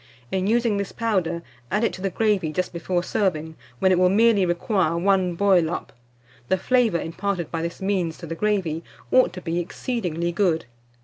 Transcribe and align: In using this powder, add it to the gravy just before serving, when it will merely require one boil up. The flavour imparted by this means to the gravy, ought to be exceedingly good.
In 0.31 0.47
using 0.47 0.77
this 0.77 0.91
powder, 0.91 1.43
add 1.69 1.83
it 1.83 1.93
to 1.93 2.01
the 2.01 2.09
gravy 2.09 2.51
just 2.51 2.73
before 2.73 3.03
serving, 3.03 3.55
when 3.77 3.91
it 3.91 3.99
will 3.99 4.09
merely 4.09 4.47
require 4.47 4.97
one 4.97 5.35
boil 5.35 5.69
up. 5.69 5.93
The 6.49 6.57
flavour 6.57 6.99
imparted 6.99 7.51
by 7.51 7.61
this 7.61 7.83
means 7.83 8.17
to 8.17 8.25
the 8.25 8.33
gravy, 8.33 8.83
ought 9.11 9.31
to 9.33 9.41
be 9.41 9.59
exceedingly 9.59 10.31
good. 10.31 10.65